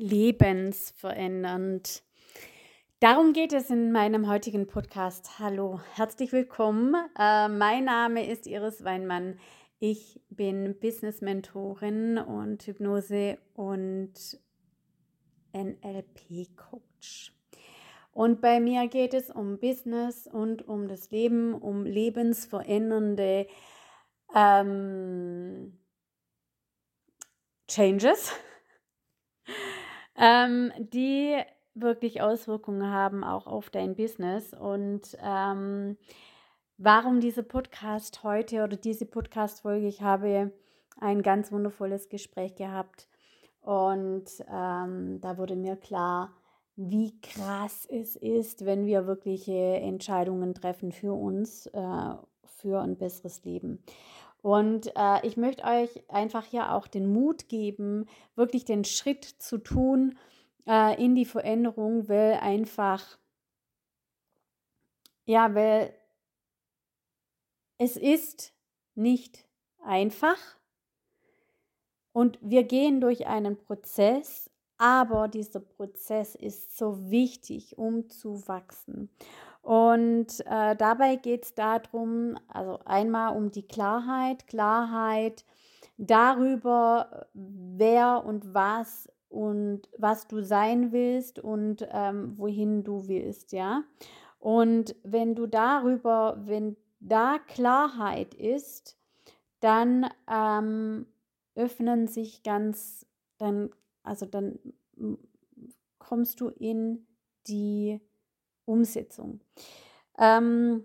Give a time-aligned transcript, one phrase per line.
[0.00, 2.02] lebensverändernd.
[3.00, 5.38] Darum geht es in meinem heutigen Podcast.
[5.38, 6.94] Hallo, herzlich willkommen.
[7.18, 9.38] Äh, mein Name ist Iris Weinmann.
[9.78, 14.38] Ich bin Business-Mentorin und Hypnose- und
[15.52, 17.32] NLP-Coach.
[18.12, 23.46] Und bei mir geht es um Business und um das Leben, um lebensverändernde
[24.34, 25.78] ähm,
[27.68, 28.32] Changes,
[30.20, 31.36] ähm, die
[31.74, 34.52] wirklich Auswirkungen haben auch auf dein Business.
[34.52, 35.96] Und ähm,
[36.78, 39.88] warum dieser Podcast heute oder diese Podcast-Folge?
[39.88, 40.52] Ich habe
[41.00, 43.08] ein ganz wundervolles Gespräch gehabt
[43.62, 46.32] und ähm, da wurde mir klar,
[46.76, 53.44] wie krass es ist, wenn wir wirkliche Entscheidungen treffen für uns, äh, für ein besseres
[53.44, 53.82] Leben.
[54.42, 59.58] Und äh, ich möchte euch einfach hier auch den Mut geben, wirklich den Schritt zu
[59.58, 60.18] tun
[60.66, 63.18] äh, in die Veränderung, weil einfach,
[65.26, 65.94] ja, weil
[67.76, 68.52] es ist
[68.94, 69.46] nicht
[69.82, 70.38] einfach
[72.12, 79.10] und wir gehen durch einen Prozess, aber dieser Prozess ist so wichtig, um zu wachsen.
[79.62, 85.44] Und äh, dabei geht es darum, also einmal um die Klarheit, Klarheit
[85.98, 93.84] darüber, wer und was und was du sein willst und ähm, wohin du willst, ja.
[94.38, 98.98] Und wenn du darüber, wenn da Klarheit ist,
[99.60, 101.06] dann ähm,
[101.54, 103.06] öffnen sich ganz,
[103.38, 103.70] dann,
[104.02, 104.58] also dann
[105.98, 107.06] kommst du in
[107.46, 108.00] die
[108.70, 109.40] Umsetzung.
[110.18, 110.84] Ähm,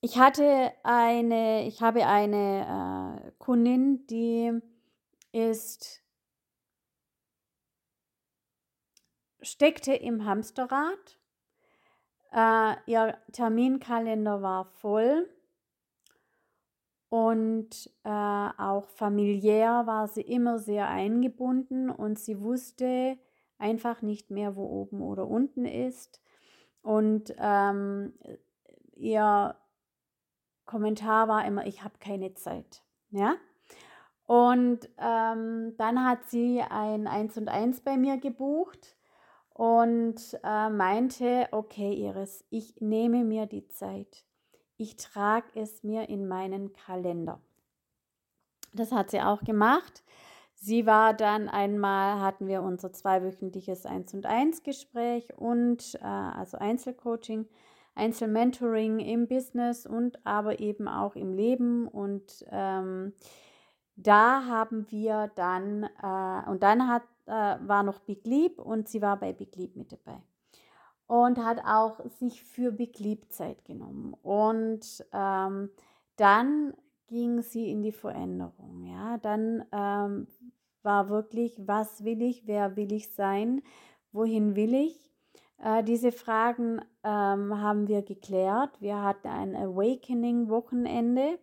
[0.00, 4.60] ich hatte eine, ich habe eine äh, Kundin, die
[5.32, 6.02] ist,
[9.40, 11.18] steckte im Hamsterrad.
[12.32, 15.28] Äh, ihr Terminkalender war voll
[17.08, 23.16] und äh, auch familiär war sie immer sehr eingebunden und sie wusste,
[23.58, 26.20] einfach nicht mehr, wo oben oder unten ist.
[26.82, 28.14] Und ähm,
[28.94, 29.56] ihr
[30.66, 32.82] Kommentar war immer, ich habe keine Zeit.
[33.10, 33.36] Ja?
[34.26, 38.96] Und ähm, dann hat sie ein 1 und 1 bei mir gebucht
[39.50, 44.24] und äh, meinte, okay Iris, ich nehme mir die Zeit.
[44.76, 47.40] Ich trage es mir in meinen Kalender.
[48.72, 50.02] Das hat sie auch gemacht.
[50.64, 56.56] Sie war dann einmal, hatten wir unser zweiwöchentliches 1 und 1 Gespräch und äh, also
[56.56, 57.46] Einzelcoaching,
[57.94, 61.86] Einzelmentoring im Business und aber eben auch im Leben.
[61.86, 63.12] Und ähm,
[63.96, 69.02] da haben wir dann, äh, und dann hat, äh, war noch Big Leap und sie
[69.02, 70.18] war bei Big Leap mit dabei.
[71.06, 74.14] Und hat auch sich für Big Leap Zeit genommen.
[74.22, 75.68] Und ähm,
[76.16, 76.72] dann
[77.06, 78.84] ging sie in die Veränderung.
[78.84, 80.26] Ja, dann ähm,
[80.82, 83.62] war wirklich, was will ich, wer will ich sein,
[84.12, 85.10] wohin will ich?
[85.58, 88.80] Äh, diese Fragen ähm, haben wir geklärt.
[88.80, 91.38] Wir hatten ein Awakening-Wochenende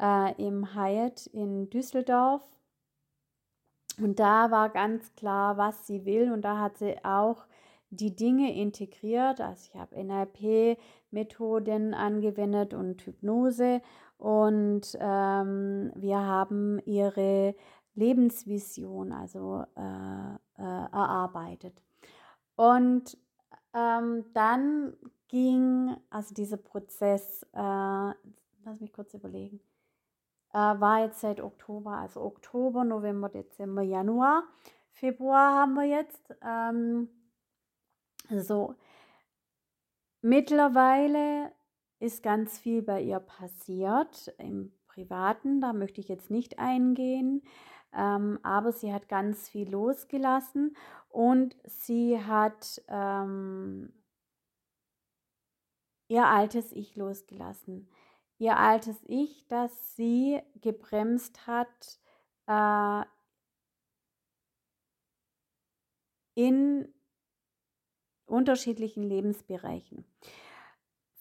[0.00, 2.42] äh, im Hyatt in Düsseldorf.
[4.00, 6.32] Und da war ganz klar, was sie will.
[6.32, 7.46] Und da hat sie auch
[7.90, 9.40] die Dinge integriert.
[9.40, 13.80] Also ich habe NLP-Methoden angewendet und Hypnose.
[14.18, 17.54] Und ähm, wir haben ihre
[17.94, 21.80] Lebensvision, also äh, äh, erarbeitet.
[22.56, 23.16] Und
[23.74, 24.94] ähm, dann
[25.28, 27.56] ging, also dieser Prozess, äh,
[28.64, 29.60] lass mich kurz überlegen,
[30.52, 34.44] äh, war jetzt seit Oktober, also Oktober, November, Dezember, Januar,
[34.92, 36.34] Februar haben wir jetzt.
[36.42, 37.08] Ähm,
[38.30, 38.74] so,
[40.22, 41.52] mittlerweile
[42.00, 47.42] ist ganz viel bei ihr passiert im Privaten, da möchte ich jetzt nicht eingehen,
[47.92, 50.76] ähm, aber sie hat ganz viel losgelassen
[51.08, 53.92] und sie hat ähm,
[56.08, 57.88] ihr altes Ich losgelassen.
[58.38, 61.98] Ihr altes Ich, das sie gebremst hat
[62.46, 63.04] äh,
[66.34, 66.92] in
[68.26, 70.04] unterschiedlichen Lebensbereichen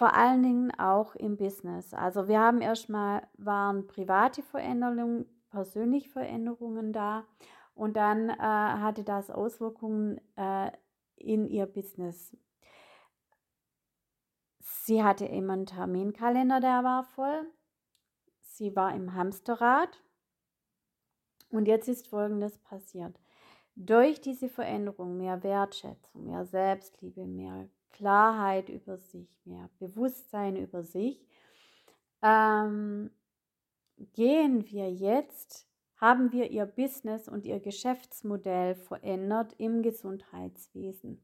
[0.00, 1.92] vor allen Dingen auch im Business.
[1.92, 7.26] Also wir haben erstmal waren private Veränderungen, persönliche Veränderungen da
[7.74, 10.70] und dann äh, hatte das Auswirkungen äh,
[11.16, 12.34] in ihr Business.
[14.60, 17.52] Sie hatte immer einen Terminkalender, der war voll.
[18.40, 20.02] Sie war im Hamsterrad
[21.50, 23.20] und jetzt ist Folgendes passiert.
[23.76, 31.26] durch diese Veränderung mehr Wertschätzung, mehr Selbstliebe, mehr Klarheit über sich, mehr Bewusstsein über sich,
[32.22, 33.10] ähm,
[34.14, 41.22] gehen wir jetzt, haben wir ihr Business und ihr Geschäftsmodell verändert im Gesundheitswesen.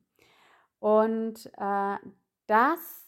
[0.78, 1.96] Und äh,
[2.46, 3.06] das,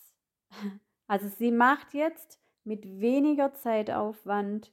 [1.06, 4.72] also sie macht jetzt mit weniger Zeitaufwand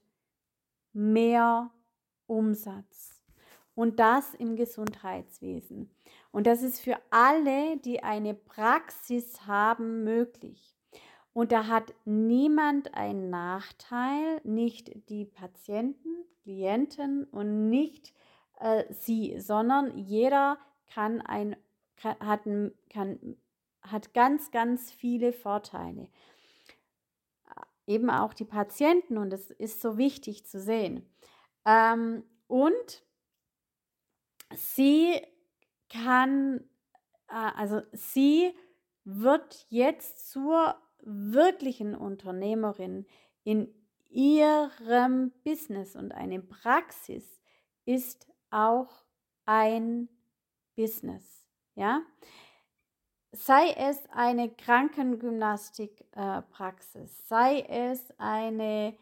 [0.93, 1.71] mehr
[2.27, 3.21] Umsatz.
[3.73, 5.93] Und das im Gesundheitswesen.
[6.35, 10.75] Und das ist für alle, die eine Praxis haben, möglich.
[11.31, 18.13] Und da hat niemand einen Nachteil, nicht die Patienten, Klienten und nicht
[18.59, 20.57] äh, sie, sondern jeder
[20.93, 21.55] kann ein,
[21.95, 22.41] kann, hat,
[22.89, 23.37] kann,
[23.81, 26.09] hat ganz, ganz viele Vorteile.
[27.87, 31.09] Eben auch die Patienten und es ist so wichtig zu sehen.
[31.63, 33.05] Ähm, und
[34.53, 35.21] sie
[36.03, 36.61] kann,
[37.27, 38.53] äh, also sie
[39.03, 43.05] wird jetzt zur wirklichen Unternehmerin
[43.43, 43.73] in
[44.09, 47.41] ihrem Business und eine Praxis
[47.85, 49.05] ist auch
[49.45, 50.09] ein
[50.75, 52.01] Business, ja.
[53.31, 58.97] Sei es eine Krankengymnastikpraxis, äh, sei es eine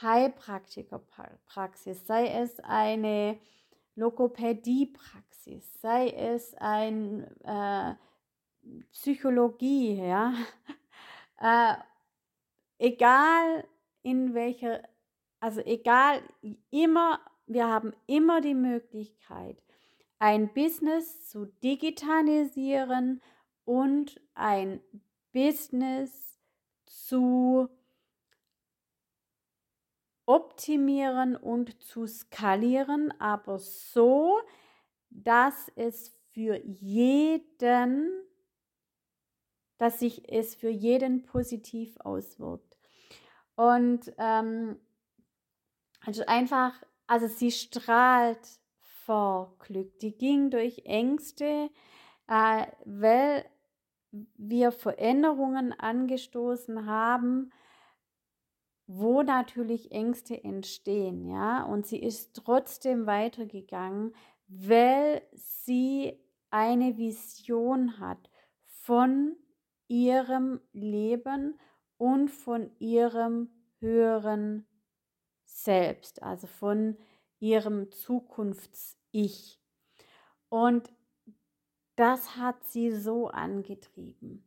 [0.00, 3.38] Heilpraktikerpraxis, sei es eine
[3.94, 7.94] Logopädiepraxis, sei es ein äh,
[8.92, 10.34] Psychologie, ja,
[11.40, 11.74] äh,
[12.78, 13.64] egal
[14.02, 14.82] in welcher,
[15.40, 16.22] also egal,
[16.70, 19.62] immer, wir haben immer die Möglichkeit,
[20.18, 23.20] ein Business zu digitalisieren
[23.64, 24.80] und ein
[25.32, 26.38] Business
[26.86, 27.68] zu
[30.26, 34.40] optimieren und zu skalieren, aber so,
[35.10, 38.10] dass es für jeden,
[39.78, 42.76] dass sich es für jeden positiv auswirkt.
[43.56, 44.78] Und ähm,
[46.00, 48.40] also einfach, also sie strahlt
[49.04, 49.98] vor Glück.
[50.00, 51.70] Die ging durch Ängste,
[52.28, 53.44] äh, weil
[54.36, 57.52] wir Veränderungen angestoßen haben,
[58.86, 64.14] wo natürlich Ängste entstehen, ja, und sie ist trotzdem weitergegangen,
[64.48, 66.18] weil sie
[66.50, 68.30] eine Vision hat
[68.66, 69.36] von
[69.88, 71.58] ihrem Leben
[71.96, 74.66] und von ihrem höheren
[75.44, 76.96] Selbst, also von
[77.38, 79.60] ihrem Zukunfts-Ich.
[80.48, 80.92] Und
[81.96, 84.44] das hat sie so angetrieben.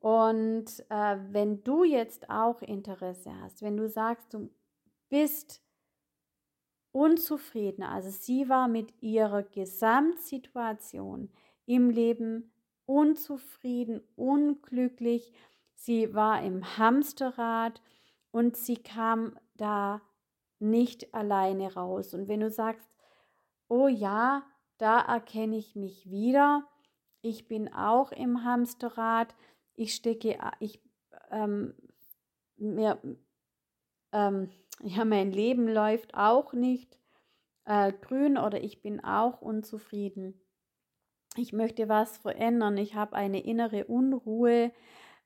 [0.00, 4.50] Und äh, wenn du jetzt auch Interesse hast, wenn du sagst, du
[5.10, 5.62] bist
[6.92, 11.30] unzufrieden, also sie war mit ihrer Gesamtsituation
[11.66, 12.50] im Leben
[12.86, 15.32] unzufrieden, unglücklich,
[15.74, 17.82] sie war im Hamsterrad
[18.30, 20.00] und sie kam da
[20.58, 22.14] nicht alleine raus.
[22.14, 22.88] Und wenn du sagst,
[23.68, 24.44] oh ja,
[24.78, 26.66] da erkenne ich mich wieder,
[27.22, 29.34] ich bin auch im Hamsterrad,
[29.76, 30.80] ich stecke, ich,
[31.30, 31.74] ähm,
[32.56, 32.98] mir,
[34.12, 34.50] ähm,
[34.82, 36.98] ja, mein Leben läuft auch nicht
[37.64, 40.40] äh, grün oder ich bin auch unzufrieden.
[41.36, 42.76] Ich möchte was verändern.
[42.76, 44.72] Ich habe eine innere Unruhe.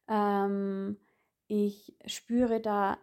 [0.09, 0.99] Ähm,
[1.47, 2.99] ich spüre, da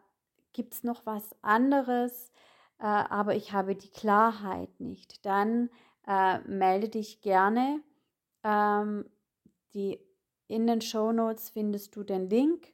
[0.54, 2.32] gibt es noch was anderes,
[2.80, 5.26] äh, aber ich habe die Klarheit nicht.
[5.26, 5.70] Dann
[6.08, 7.82] äh, melde dich gerne.
[8.44, 9.10] Ähm,
[9.74, 10.00] die
[10.52, 12.68] in den Show Notes findest du den Link.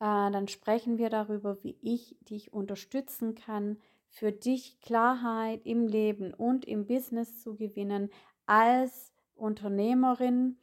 [0.00, 3.78] Äh, dann sprechen wir darüber, wie ich dich unterstützen kann,
[4.08, 8.10] für dich Klarheit im Leben und im Business zu gewinnen
[8.46, 10.58] als Unternehmerin,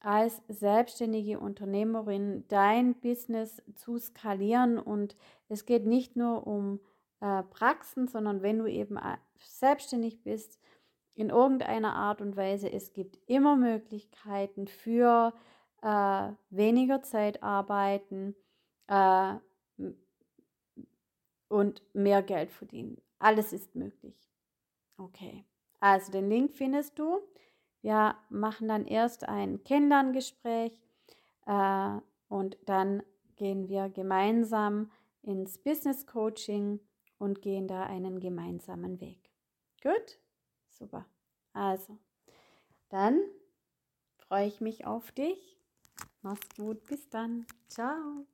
[0.00, 4.78] als selbstständige Unternehmerin dein Business zu skalieren.
[4.78, 5.16] Und
[5.48, 6.80] es geht nicht nur um
[7.20, 10.58] äh, Praxen, sondern wenn du eben äh, selbstständig bist,
[11.14, 15.34] in irgendeiner Art und Weise, es gibt immer Möglichkeiten für
[15.82, 18.34] äh, weniger Zeit arbeiten
[18.86, 19.34] äh,
[21.48, 23.00] und mehr Geld verdienen.
[23.18, 24.30] Alles ist möglich.
[24.96, 25.44] Okay,
[25.80, 27.20] also den Link findest du.
[27.82, 30.78] Wir machen dann erst ein Kennenlerngespräch
[31.46, 33.02] äh, und dann
[33.36, 34.90] gehen wir gemeinsam
[35.22, 36.80] ins Business Coaching
[37.18, 39.30] und gehen da einen gemeinsamen Weg.
[39.82, 40.18] Gut?
[40.68, 41.06] Super.
[41.52, 41.98] Also,
[42.90, 43.20] dann
[44.18, 45.59] freue ich mich auf dich
[46.22, 47.46] Mach's gut, bis dann.
[47.68, 48.26] Ciao.